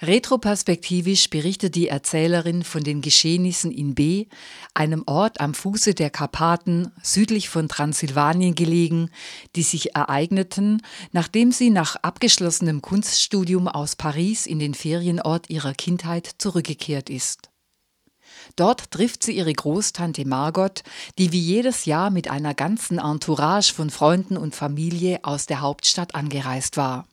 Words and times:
Retroperspektivisch 0.00 1.28
berichtet 1.28 1.74
die 1.74 1.88
Erzählerin 1.88 2.62
von 2.62 2.84
den 2.84 3.00
Geschehnissen 3.00 3.72
in 3.72 3.96
B, 3.96 4.26
einem 4.72 5.02
Ort 5.06 5.40
am 5.40 5.54
Fuße 5.54 5.92
der 5.92 6.08
Karpaten 6.08 6.92
südlich 7.02 7.48
von 7.48 7.68
Transsilvanien 7.68 8.54
gelegen, 8.54 9.10
die 9.56 9.64
sich 9.64 9.96
ereigneten, 9.96 10.82
nachdem 11.10 11.50
sie 11.50 11.70
nach 11.70 11.96
abgeschlossenem 11.96 12.80
Kunststudium 12.80 13.66
aus 13.66 13.96
Paris 13.96 14.46
in 14.46 14.60
den 14.60 14.74
Ferienort 14.74 15.50
ihrer 15.50 15.74
Kindheit 15.74 16.30
zurückgekehrt 16.38 17.10
ist. 17.10 17.50
Dort 18.54 18.92
trifft 18.92 19.24
sie 19.24 19.36
ihre 19.36 19.52
Großtante 19.52 20.24
Margot, 20.24 20.84
die 21.18 21.32
wie 21.32 21.40
jedes 21.40 21.86
Jahr 21.86 22.10
mit 22.10 22.30
einer 22.30 22.54
ganzen 22.54 22.98
Entourage 22.98 23.74
von 23.74 23.90
Freunden 23.90 24.36
und 24.36 24.54
Familie 24.54 25.20
aus 25.24 25.46
der 25.46 25.60
Hauptstadt 25.60 26.14
angereist 26.14 26.76
war. 26.76 27.08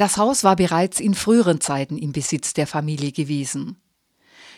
Das 0.00 0.16
Haus 0.16 0.44
war 0.44 0.56
bereits 0.56 0.98
in 0.98 1.12
früheren 1.12 1.60
Zeiten 1.60 1.98
im 1.98 2.12
Besitz 2.12 2.54
der 2.54 2.66
Familie 2.66 3.12
gewesen. 3.12 3.76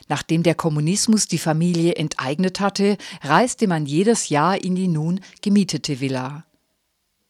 Nachdem 0.07 0.45
der 0.45 0.55
Kommunismus 0.55 1.27
die 1.27 1.39
Familie 1.39 1.97
enteignet 1.97 2.61
hatte, 2.61 2.97
reiste 3.23 3.67
man 3.67 3.85
jedes 3.85 4.29
Jahr 4.29 4.63
in 4.63 4.77
die 4.77 4.87
nun 4.87 5.19
gemietete 5.41 5.99
Villa. 5.99 6.45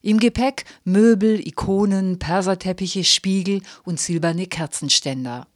Im 0.02 0.20
Gepäck 0.20 0.66
Möbel, 0.84 1.40
Ikonen, 1.40 2.18
Perserteppiche, 2.18 3.04
Spiegel 3.04 3.62
und 3.82 3.98
silberne 3.98 4.46
Kerzenständer. 4.46 5.46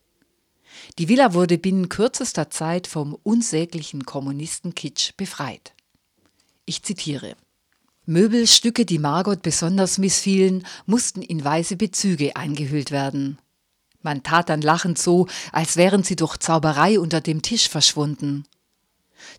Die 0.98 1.10
Villa 1.10 1.34
wurde 1.34 1.58
binnen 1.58 1.90
kürzester 1.90 2.48
Zeit 2.48 2.86
vom 2.86 3.18
unsäglichen 3.22 4.06
Kommunistenkitsch 4.06 5.12
befreit. 5.18 5.74
Ich 6.64 6.82
zitiere 6.82 7.36
Möbelstücke, 8.06 8.86
die 8.86 9.00
Margot 9.00 9.42
besonders 9.42 9.98
missfielen, 9.98 10.64
mussten 10.86 11.22
in 11.22 11.44
weiße 11.44 11.76
Bezüge 11.76 12.36
eingehüllt 12.36 12.92
werden. 12.92 13.38
Man 14.00 14.22
tat 14.22 14.48
dann 14.48 14.62
lachend 14.62 14.96
so, 14.96 15.26
als 15.50 15.76
wären 15.76 16.04
sie 16.04 16.14
durch 16.14 16.36
Zauberei 16.36 17.00
unter 17.00 17.20
dem 17.20 17.42
Tisch 17.42 17.68
verschwunden. 17.68 18.44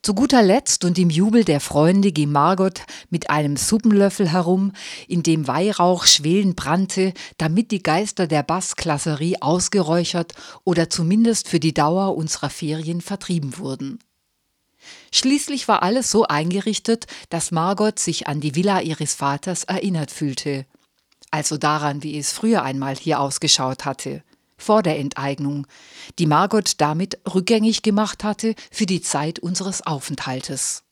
Zu 0.01 0.13
guter 0.13 0.43
Letzt 0.43 0.83
und 0.83 0.99
im 0.99 1.09
Jubel 1.09 1.45
der 1.45 1.61
Freunde 1.61 2.11
ging 2.11 2.29
Margot 2.29 2.81
mit 3.09 3.29
einem 3.29 3.55
Suppenlöffel 3.55 4.29
herum, 4.29 4.73
in 5.07 5.23
dem 5.23 5.47
Weihrauch 5.47 6.05
schwelend 6.05 6.57
brannte, 6.57 7.13
damit 7.37 7.71
die 7.71 7.81
Geister 7.81 8.27
der 8.27 8.43
Bassklasserie 8.43 9.37
ausgeräuchert 9.41 10.33
oder 10.65 10.89
zumindest 10.89 11.47
für 11.47 11.61
die 11.61 11.73
Dauer 11.73 12.17
unserer 12.17 12.49
Ferien 12.49 12.99
vertrieben 12.99 13.57
wurden. 13.57 13.99
Schließlich 15.11 15.67
war 15.67 15.83
alles 15.83 16.11
so 16.11 16.25
eingerichtet, 16.25 17.05
dass 17.30 17.52
Margot 17.52 18.00
sich 18.00 18.27
an 18.27 18.39
die 18.41 18.55
Villa 18.55 18.81
ihres 18.81 19.14
Vaters 19.14 19.64
erinnert 19.64 20.11
fühlte. 20.11 20.66
Also 21.31 21.58
daran, 21.58 22.03
wie 22.03 22.17
es 22.17 22.31
früher 22.31 22.64
einmal 22.64 22.95
hier 22.95 23.19
ausgeschaut 23.19 23.86
hatte, 23.86 24.23
vor 24.58 24.81
der 24.81 24.97
Enteignung, 24.97 25.67
die 26.17 26.25
Margot 26.25 26.81
damit 26.81 27.19
rückgängig 27.31 27.83
gemacht 27.83 28.23
hatte 28.23 28.55
für 28.72 28.86
die 28.86 29.02
Zeit 29.02 29.39
unseres 29.39 29.86
Aufenthaltes. 29.86 30.83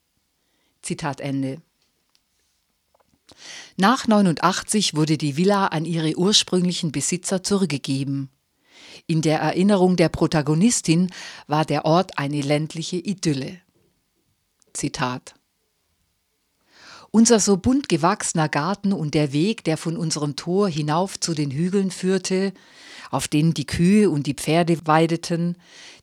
Zitat 0.81 1.19
Ende. 1.19 1.61
Nach 3.75 4.07
89 4.07 4.95
wurde 4.95 5.17
die 5.17 5.35
Villa 5.35 5.67
an 5.67 5.85
ihre 5.85 6.15
ursprünglichen 6.15 6.91
Besitzer 6.91 7.43
zurückgegeben. 7.43 8.29
In 9.07 9.21
der 9.21 9.39
Erinnerung 9.39 9.95
der 9.95 10.09
Protagonistin 10.09 11.11
war 11.47 11.65
der 11.65 11.85
Ort 11.85 12.17
eine 12.17 12.41
ländliche 12.41 12.97
Idylle. 12.97 13.59
Zitat. 14.75 15.35
Unser 17.11 17.39
so 17.39 17.57
bunt 17.57 17.87
gewachsener 17.87 18.49
Garten 18.49 18.91
und 18.91 19.13
der 19.13 19.31
Weg, 19.31 19.63
der 19.63 19.77
von 19.77 19.95
unserem 19.95 20.35
Tor 20.35 20.67
hinauf 20.67 21.19
zu 21.19 21.33
den 21.33 21.49
Hügeln 21.49 21.89
führte, 21.89 22.51
auf 23.09 23.27
denen 23.27 23.53
die 23.53 23.65
Kühe 23.65 24.09
und 24.09 24.27
die 24.27 24.33
Pferde 24.33 24.85
weideten, 24.85 25.55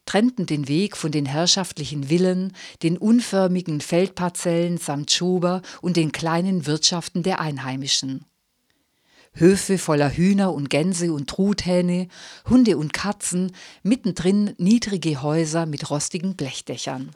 trennten 0.06 0.46
den 0.46 0.68
Weg 0.68 0.96
von 0.96 1.12
den 1.12 1.26
herrschaftlichen 1.26 2.04
Villen, 2.04 2.54
den 2.82 2.96
unförmigen 2.96 3.80
Feldparzellen 3.80 4.78
samt 4.78 5.10
Schober 5.10 5.62
und 5.80 5.96
den 5.96 6.12
kleinen 6.12 6.66
Wirtschaften 6.66 7.22
der 7.22 7.40
Einheimischen. 7.40 8.24
Höfe 9.34 9.78
voller 9.78 10.10
Hühner 10.10 10.52
und 10.52 10.68
Gänse 10.68 11.12
und 11.12 11.28
Truthähne, 11.28 12.08
Hunde 12.48 12.76
und 12.76 12.92
Katzen, 12.92 13.52
mittendrin 13.82 14.54
niedrige 14.58 15.22
Häuser 15.22 15.66
mit 15.66 15.90
rostigen 15.90 16.36
Blechdächern. 16.36 17.10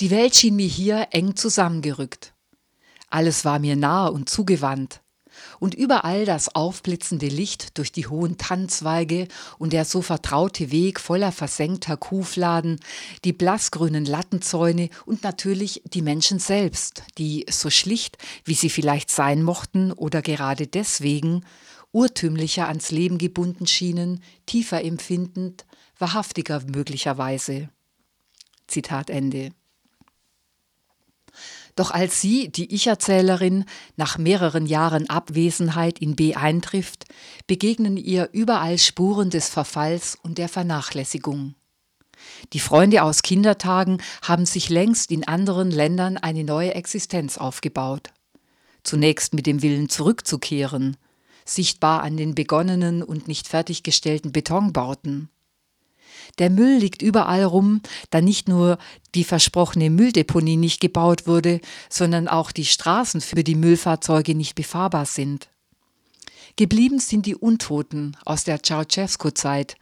Die 0.00 0.10
Welt 0.10 0.36
schien 0.36 0.56
mir 0.56 0.68
hier 0.68 1.08
eng 1.10 1.36
zusammengerückt. 1.36 2.34
Alles 3.08 3.44
war 3.44 3.58
mir 3.58 3.76
nah 3.76 4.08
und 4.08 4.28
zugewandt. 4.28 5.00
Und 5.58 5.74
überall 5.74 6.24
das 6.24 6.54
aufblitzende 6.54 7.28
Licht 7.28 7.78
durch 7.78 7.92
die 7.92 8.06
hohen 8.06 8.38
Tannzweige 8.38 9.28
und 9.58 9.72
der 9.72 9.84
so 9.84 10.02
vertraute 10.02 10.70
Weg 10.70 11.00
voller 11.00 11.32
versenkter 11.32 11.96
Kuhfladen, 11.96 12.80
die 13.24 13.32
blassgrünen 13.32 14.04
Lattenzäune 14.04 14.88
und 15.04 15.22
natürlich 15.24 15.82
die 15.84 16.02
Menschen 16.02 16.38
selbst, 16.38 17.02
die, 17.18 17.46
so 17.50 17.70
schlicht 17.70 18.18
wie 18.44 18.54
sie 18.54 18.70
vielleicht 18.70 19.10
sein 19.10 19.42
mochten 19.42 19.92
oder 19.92 20.22
gerade 20.22 20.66
deswegen, 20.66 21.44
urtümlicher 21.92 22.68
ans 22.68 22.90
Leben 22.90 23.18
gebunden 23.18 23.66
schienen, 23.66 24.22
tiefer 24.44 24.84
empfindend, 24.84 25.64
wahrhaftiger 25.98 26.62
möglicherweise. 26.66 27.68
Zitat 28.66 29.10
Ende. 29.10 29.50
Doch 31.76 31.90
als 31.90 32.22
sie, 32.22 32.48
die 32.48 32.74
Ich-Erzählerin, 32.74 33.66
nach 33.96 34.16
mehreren 34.16 34.64
Jahren 34.64 35.10
Abwesenheit 35.10 35.98
in 35.98 36.16
B 36.16 36.34
eintrifft, 36.34 37.04
begegnen 37.46 37.98
ihr 37.98 38.30
überall 38.32 38.78
Spuren 38.78 39.28
des 39.28 39.50
Verfalls 39.50 40.18
und 40.22 40.38
der 40.38 40.48
Vernachlässigung. 40.48 41.54
Die 42.54 42.60
Freunde 42.60 43.02
aus 43.02 43.20
Kindertagen 43.20 44.02
haben 44.22 44.46
sich 44.46 44.70
längst 44.70 45.12
in 45.12 45.28
anderen 45.28 45.70
Ländern 45.70 46.16
eine 46.16 46.44
neue 46.44 46.74
Existenz 46.74 47.36
aufgebaut. 47.36 48.10
Zunächst 48.82 49.34
mit 49.34 49.46
dem 49.46 49.60
Willen 49.60 49.90
zurückzukehren, 49.90 50.96
sichtbar 51.44 52.02
an 52.02 52.16
den 52.16 52.34
begonnenen 52.34 53.02
und 53.02 53.28
nicht 53.28 53.48
fertiggestellten 53.48 54.32
Betonbauten. 54.32 55.28
Der 56.38 56.50
Müll 56.50 56.78
liegt 56.78 57.02
überall 57.02 57.44
rum, 57.44 57.80
da 58.10 58.20
nicht 58.20 58.48
nur 58.48 58.78
die 59.14 59.24
versprochene 59.24 59.90
Mülldeponie 59.90 60.56
nicht 60.56 60.80
gebaut 60.80 61.26
wurde, 61.26 61.60
sondern 61.88 62.28
auch 62.28 62.52
die 62.52 62.64
Straßen 62.64 63.20
für 63.20 63.44
die 63.44 63.54
Müllfahrzeuge 63.54 64.34
nicht 64.34 64.54
befahrbar 64.54 65.06
sind. 65.06 65.48
Geblieben 66.56 66.98
sind 66.98 67.26
die 67.26 67.34
Untoten 67.34 68.16
aus 68.24 68.44
der 68.44 68.62
Ceausescu-Zeit, 68.62 69.76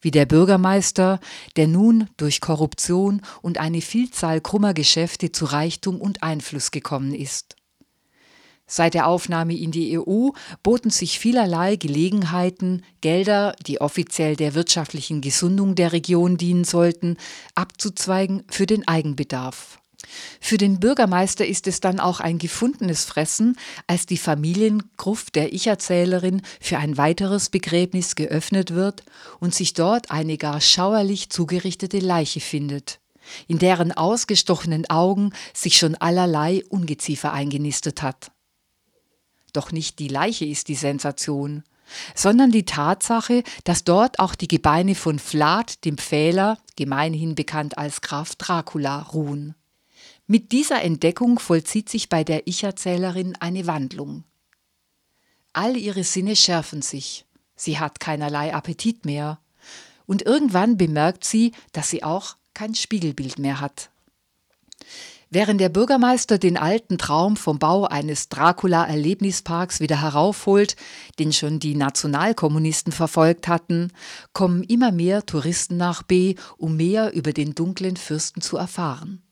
wie 0.00 0.10
der 0.10 0.26
Bürgermeister, 0.26 1.20
der 1.56 1.68
nun 1.68 2.08
durch 2.16 2.40
Korruption 2.40 3.22
und 3.40 3.58
eine 3.58 3.80
Vielzahl 3.80 4.40
krummer 4.40 4.74
Geschäfte 4.74 5.32
zu 5.32 5.46
Reichtum 5.46 6.00
und 6.00 6.22
Einfluss 6.22 6.70
gekommen 6.70 7.14
ist. 7.14 7.56
Seit 8.74 8.94
der 8.94 9.06
Aufnahme 9.06 9.54
in 9.54 9.70
die 9.70 9.98
EU 9.98 10.30
boten 10.62 10.88
sich 10.88 11.18
vielerlei 11.18 11.76
Gelegenheiten, 11.76 12.82
Gelder, 13.02 13.54
die 13.66 13.82
offiziell 13.82 14.34
der 14.34 14.54
wirtschaftlichen 14.54 15.20
Gesundung 15.20 15.74
der 15.74 15.92
Region 15.92 16.38
dienen 16.38 16.64
sollten, 16.64 17.18
abzuzweigen 17.54 18.44
für 18.48 18.64
den 18.64 18.88
Eigenbedarf. 18.88 19.78
Für 20.40 20.56
den 20.56 20.80
Bürgermeister 20.80 21.46
ist 21.46 21.66
es 21.66 21.80
dann 21.80 22.00
auch 22.00 22.20
ein 22.20 22.38
gefundenes 22.38 23.04
Fressen, 23.04 23.58
als 23.88 24.06
die 24.06 24.16
Familiengruft 24.16 25.34
der 25.34 25.52
Ich-Erzählerin 25.52 26.40
für 26.58 26.78
ein 26.78 26.96
weiteres 26.96 27.50
Begräbnis 27.50 28.14
geöffnet 28.14 28.72
wird 28.72 29.02
und 29.38 29.54
sich 29.54 29.74
dort 29.74 30.10
eine 30.10 30.38
gar 30.38 30.62
schauerlich 30.62 31.28
zugerichtete 31.28 31.98
Leiche 31.98 32.40
findet, 32.40 33.00
in 33.48 33.58
deren 33.58 33.92
ausgestochenen 33.92 34.88
Augen 34.88 35.34
sich 35.52 35.76
schon 35.76 35.94
allerlei 35.94 36.64
Ungeziefer 36.70 37.34
eingenistet 37.34 38.00
hat. 38.00 38.31
Doch 39.52 39.72
nicht 39.72 39.98
die 39.98 40.08
Leiche 40.08 40.44
ist 40.44 40.68
die 40.68 40.74
Sensation, 40.74 41.64
sondern 42.14 42.50
die 42.50 42.64
Tatsache, 42.64 43.42
dass 43.64 43.84
dort 43.84 44.18
auch 44.18 44.34
die 44.34 44.48
Gebeine 44.48 44.94
von 44.94 45.18
Vlad, 45.18 45.84
dem 45.84 45.98
Pfähler, 45.98 46.58
gemeinhin 46.76 47.34
bekannt 47.34 47.76
als 47.78 48.00
Graf 48.00 48.34
Dracula, 48.36 49.00
ruhen. 49.02 49.54
Mit 50.26 50.52
dieser 50.52 50.82
Entdeckung 50.82 51.38
vollzieht 51.38 51.88
sich 51.88 52.08
bei 52.08 52.24
der 52.24 52.46
Ich-Erzählerin 52.46 53.36
eine 53.40 53.66
Wandlung. 53.66 54.24
All 55.52 55.76
ihre 55.76 56.04
Sinne 56.04 56.36
schärfen 56.36 56.80
sich, 56.80 57.26
sie 57.56 57.78
hat 57.78 58.00
keinerlei 58.00 58.54
Appetit 58.54 59.04
mehr, 59.04 59.38
und 60.06 60.22
irgendwann 60.22 60.76
bemerkt 60.76 61.24
sie, 61.24 61.52
dass 61.72 61.90
sie 61.90 62.02
auch 62.02 62.36
kein 62.54 62.74
Spiegelbild 62.74 63.38
mehr 63.38 63.60
hat. 63.60 63.90
Während 65.34 65.62
der 65.62 65.70
Bürgermeister 65.70 66.36
den 66.36 66.58
alten 66.58 66.98
Traum 66.98 67.38
vom 67.38 67.58
Bau 67.58 67.86
eines 67.86 68.28
Dracula-Erlebnisparks 68.28 69.80
wieder 69.80 70.02
heraufholt, 70.02 70.76
den 71.18 71.32
schon 71.32 71.58
die 71.58 71.74
Nationalkommunisten 71.74 72.92
verfolgt 72.92 73.48
hatten, 73.48 73.92
kommen 74.34 74.62
immer 74.62 74.92
mehr 74.92 75.24
Touristen 75.24 75.78
nach 75.78 76.02
B, 76.02 76.34
um 76.58 76.76
mehr 76.76 77.14
über 77.14 77.32
den 77.32 77.54
dunklen 77.54 77.96
Fürsten 77.96 78.42
zu 78.42 78.58
erfahren. 78.58 79.22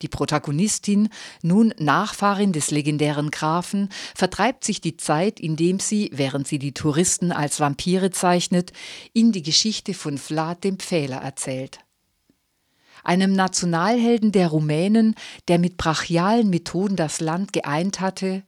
Die 0.00 0.08
Protagonistin, 0.08 1.10
nun 1.42 1.74
Nachfahrin 1.76 2.54
des 2.54 2.70
legendären 2.70 3.30
Grafen, 3.30 3.90
vertreibt 4.14 4.64
sich 4.64 4.80
die 4.80 4.96
Zeit, 4.96 5.40
indem 5.40 5.78
sie, 5.78 6.08
während 6.14 6.48
sie 6.48 6.58
die 6.58 6.72
Touristen 6.72 7.32
als 7.32 7.60
Vampire 7.60 8.12
zeichnet, 8.12 8.72
ihnen 9.12 9.32
die 9.32 9.42
Geschichte 9.42 9.92
von 9.92 10.16
Vlad 10.16 10.64
dem 10.64 10.78
Pfähler 10.78 11.18
erzählt. 11.18 11.80
Einem 13.04 13.32
Nationalhelden 13.32 14.32
der 14.32 14.48
Rumänen, 14.48 15.14
der 15.48 15.58
mit 15.58 15.76
brachialen 15.76 16.50
Methoden 16.50 16.96
das 16.96 17.20
Land 17.20 17.52
geeint 17.52 18.00
hatte, 18.00 18.42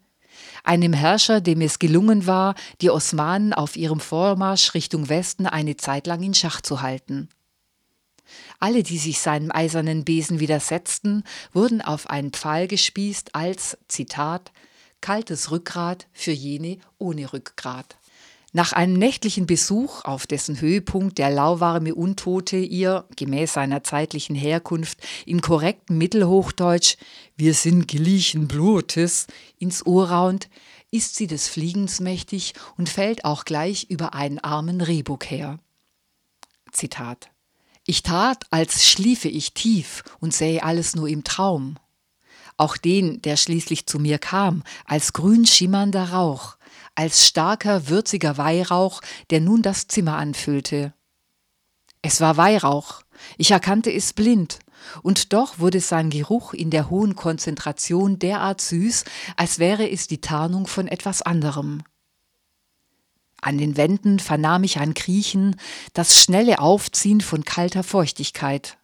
einem 0.63 0.93
Herrscher, 0.93 1.41
dem 1.41 1.61
es 1.61 1.79
gelungen 1.79 2.27
war, 2.27 2.55
die 2.81 2.91
Osmanen 2.91 3.53
auf 3.53 3.77
ihrem 3.77 4.01
Vormarsch 4.01 4.75
Richtung 4.75 5.09
Westen 5.09 5.47
eine 5.47 5.77
Zeit 5.77 6.07
lang 6.07 6.23
in 6.23 6.35
Schach 6.35 6.61
zu 6.61 6.81
halten. 6.81 7.29
Alle, 8.59 8.83
die 8.83 8.99
sich 8.99 9.21
seinem 9.21 9.53
eisernen 9.53 10.05
Besen 10.05 10.41
widersetzten, 10.41 11.25
wurden 11.53 11.83
auf 11.83 12.09
einen 12.09 12.33
Pfahl 12.33 12.67
gespießt 12.67 13.35
als, 13.35 13.77
Zitat, 13.89 14.53
kaltes 15.01 15.51
Rückgrat 15.51 16.07
für 16.13 16.33
jene 16.33 16.79
ohne 16.99 17.33
Rückgrat. 17.33 17.97
Nach 18.57 18.73
einem 18.73 18.95
nächtlichen 18.95 19.47
Besuch, 19.47 20.05
auf 20.05 20.29
dessen 20.29 20.61
Höhepunkt 20.61 21.19
der 21.19 21.29
lauwarme 21.29 21.95
Untote 21.95 22.57
ihr, 22.57 23.05
gemäß 23.17 23.55
seiner 23.55 23.83
zeitlichen 23.83 24.37
Herkunft, 24.37 24.99
in 25.27 25.41
korrektem 25.41 25.99
Mittelhochdeutsch 25.99 26.97
Wir 27.37 27.53
sind 27.53 27.89
geliechen 27.89 28.47
Blutes 28.47 29.27
ins 29.59 29.85
Ohr 29.85 30.11
raunt, 30.11 30.49
ist 30.93 31.17
sie 31.17 31.27
des 31.27 31.49
Fliegens 31.49 31.99
mächtig 31.99 32.55
und 32.77 32.89
fällt 32.89 33.25
auch 33.25 33.45
gleich 33.45 33.91
über 33.91 34.15
einen 34.15 34.39
armen 34.39 34.81
Rehbock 34.81 35.29
her. 35.29 35.59
Zitat 36.71 37.31
ich 37.87 38.03
tat, 38.03 38.47
als 38.51 38.87
schliefe 38.87 39.29
ich 39.29 39.53
tief 39.53 40.05
und 40.19 40.33
sähe 40.33 40.63
alles 40.63 40.97
nur 40.97 41.09
im 41.09 41.23
Traum. 41.23 41.77
Auch 42.57 42.77
den, 42.77 43.21
der 43.21 43.37
schließlich 43.37 43.87
zu 43.87 43.99
mir 43.99 44.19
kam, 44.19 44.63
als 44.87 45.13
grün 45.13 45.45
schimmernder 45.45 46.11
Rauch, 46.11 46.57
als 46.95 47.27
starker, 47.27 47.89
würziger 47.89 48.39
Weihrauch, 48.39 49.01
der 49.31 49.41
nun 49.41 49.63
das 49.63 49.89
Zimmer 49.89 50.17
anfüllte. 50.17 50.95
Es 52.03 52.21
war 52.21 52.37
Weihrauch, 52.37 53.03
ich 53.39 53.51
erkannte 53.51 53.93
es 53.93 54.13
blind, 54.13 54.59
und 55.03 55.33
doch 55.33 55.59
wurde 55.59 55.81
sein 55.81 56.11
Geruch 56.11 56.53
in 56.53 56.71
der 56.71 56.91
hohen 56.91 57.17
Konzentration 57.17 58.19
derart 58.19 58.61
süß, 58.61 59.05
als 59.37 59.59
wäre 59.59 59.91
es 59.91 60.07
die 60.07 60.21
Tarnung 60.21 60.67
von 60.67 60.89
etwas 60.89 61.23
anderem. 61.23 61.83
An 63.41 63.59
den 63.59 63.77
Wänden 63.77 64.21
vernahm 64.21 64.65
ich 64.65 64.79
ein 64.79 64.95
Kriechen, 64.95 65.57
das 65.93 66.23
schnelle 66.23 66.61
Aufziehen 66.61 67.21
von 67.21 67.45
kalter 67.45 67.83
Feuchtigkeit. 67.83 68.79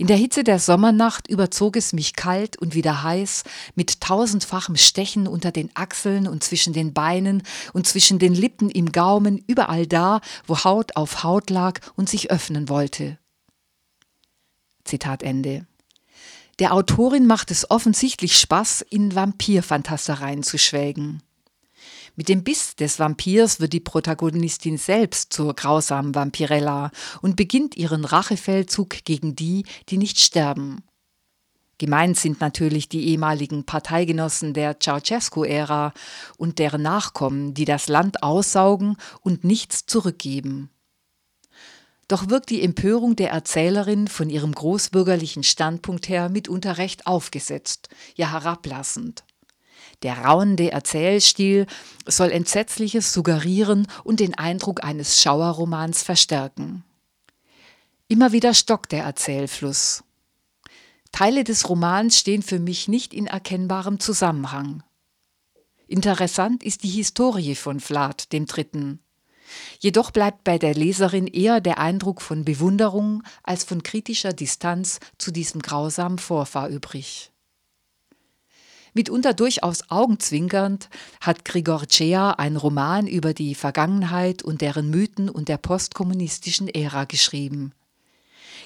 In 0.00 0.06
der 0.06 0.16
Hitze 0.16 0.44
der 0.44 0.58
Sommernacht 0.58 1.28
überzog 1.28 1.76
es 1.76 1.92
mich 1.92 2.16
kalt 2.16 2.56
und 2.56 2.74
wieder 2.74 3.02
heiß, 3.02 3.44
mit 3.74 4.00
tausendfachem 4.00 4.76
Stechen 4.76 5.28
unter 5.28 5.52
den 5.52 5.68
Achseln 5.74 6.26
und 6.26 6.42
zwischen 6.42 6.72
den 6.72 6.94
Beinen 6.94 7.42
und 7.74 7.86
zwischen 7.86 8.18
den 8.18 8.32
Lippen 8.34 8.70
im 8.70 8.92
Gaumen, 8.92 9.44
überall 9.46 9.86
da, 9.86 10.22
wo 10.46 10.64
Haut 10.64 10.96
auf 10.96 11.22
Haut 11.22 11.50
lag 11.50 11.80
und 11.96 12.08
sich 12.08 12.30
öffnen 12.30 12.70
wollte. 12.70 13.18
Zitat 14.84 15.22
Ende. 15.22 15.66
Der 16.60 16.72
Autorin 16.72 17.26
macht 17.26 17.50
es 17.50 17.70
offensichtlich 17.70 18.38
Spaß, 18.38 18.80
in 18.80 19.14
Vampirfantastereien 19.14 20.42
zu 20.42 20.56
schwelgen. 20.56 21.22
Mit 22.16 22.28
dem 22.28 22.44
Biss 22.44 22.76
des 22.76 22.98
Vampirs 22.98 23.60
wird 23.60 23.72
die 23.72 23.80
Protagonistin 23.80 24.78
selbst 24.78 25.32
zur 25.32 25.54
grausamen 25.54 26.14
Vampirella 26.14 26.90
und 27.22 27.36
beginnt 27.36 27.76
ihren 27.76 28.04
Rachefeldzug 28.04 29.04
gegen 29.04 29.36
die, 29.36 29.64
die 29.88 29.96
nicht 29.96 30.20
sterben. 30.20 30.82
Gemeint 31.78 32.18
sind 32.18 32.42
natürlich 32.42 32.90
die 32.90 33.08
ehemaligen 33.08 33.64
Parteigenossen 33.64 34.52
der 34.52 34.78
Ceausescu-Ära 34.80 35.94
und 36.36 36.58
deren 36.58 36.82
Nachkommen, 36.82 37.54
die 37.54 37.64
das 37.64 37.88
Land 37.88 38.22
aussaugen 38.22 38.96
und 39.22 39.44
nichts 39.44 39.86
zurückgeben. 39.86 40.68
Doch 42.06 42.28
wirkt 42.28 42.50
die 42.50 42.60
Empörung 42.60 43.16
der 43.16 43.30
Erzählerin 43.30 44.08
von 44.08 44.28
ihrem 44.28 44.52
großbürgerlichen 44.52 45.42
Standpunkt 45.42 46.08
her 46.10 46.28
mitunter 46.28 46.76
recht 46.76 47.06
aufgesetzt, 47.06 47.88
ja 48.14 48.30
herablassend. 48.30 49.24
Der 50.02 50.24
rauende 50.24 50.70
Erzählstil 50.70 51.66
soll 52.06 52.30
Entsetzliches 52.30 53.12
suggerieren 53.12 53.86
und 54.02 54.20
den 54.20 54.36
Eindruck 54.36 54.82
eines 54.82 55.20
Schauerromans 55.20 56.02
verstärken. 56.02 56.84
Immer 58.08 58.32
wieder 58.32 58.54
stockt 58.54 58.92
der 58.92 59.04
Erzählfluss. 59.04 60.02
Teile 61.12 61.44
des 61.44 61.68
Romans 61.68 62.18
stehen 62.18 62.42
für 62.42 62.58
mich 62.58 62.88
nicht 62.88 63.12
in 63.12 63.26
erkennbarem 63.26 64.00
Zusammenhang. 64.00 64.82
Interessant 65.86 66.62
ist 66.62 66.82
die 66.84 66.88
Historie 66.88 67.54
von 67.54 67.80
Vlad 67.80 68.32
dem 68.32 68.46
Dritten. 68.46 69.00
Jedoch 69.80 70.12
bleibt 70.12 70.44
bei 70.44 70.56
der 70.56 70.74
Leserin 70.74 71.26
eher 71.26 71.60
der 71.60 71.78
Eindruck 71.78 72.22
von 72.22 72.44
Bewunderung 72.44 73.24
als 73.42 73.64
von 73.64 73.82
kritischer 73.82 74.32
Distanz 74.32 75.00
zu 75.18 75.32
diesem 75.32 75.60
grausamen 75.60 76.18
Vorfahr 76.18 76.68
übrig. 76.68 77.32
Mitunter 78.94 79.34
durchaus 79.34 79.90
augenzwinkernd 79.90 80.88
hat 81.20 81.44
Grigor 81.44 81.88
Cea 81.88 82.32
einen 82.32 82.56
Roman 82.56 83.06
über 83.06 83.34
die 83.34 83.54
Vergangenheit 83.54 84.42
und 84.42 84.60
deren 84.60 84.90
Mythen 84.90 85.28
und 85.28 85.48
der 85.48 85.58
postkommunistischen 85.58 86.68
Ära 86.68 87.04
geschrieben. 87.04 87.72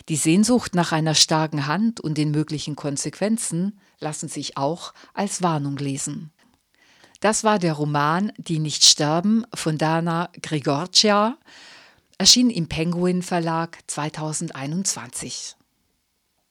Die 0.08 0.16
Sehnsucht 0.16 0.74
nach 0.74 0.92
einer 0.92 1.14
starken 1.14 1.66
Hand 1.66 2.00
und 2.00 2.18
den 2.18 2.30
möglichen 2.30 2.76
Konsequenzen 2.76 3.78
lassen 4.00 4.28
sich 4.28 4.56
auch 4.56 4.92
als 5.14 5.42
Warnung 5.42 5.76
lesen. 5.76 6.30
Das 7.20 7.42
war 7.42 7.58
der 7.58 7.72
Roman 7.72 8.32
Die 8.36 8.58
nicht 8.58 8.84
sterben 8.84 9.46
von 9.54 9.78
Dana 9.78 10.28
Grigorcia, 10.42 11.38
erschien 12.18 12.50
im 12.50 12.68
Penguin 12.68 13.22
Verlag 13.22 13.78
2021. 13.86 15.56